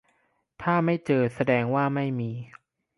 [0.61, 2.31] ถ้าไม่เจอแสดงว่าไม่มี